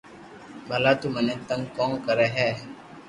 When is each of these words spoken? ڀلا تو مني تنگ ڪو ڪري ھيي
ڀلا 0.67 0.91
تو 1.01 1.07
مني 1.13 1.35
تنگ 1.47 1.63
ڪو 1.75 1.85
ڪري 2.05 2.27
ھيي 2.35 2.51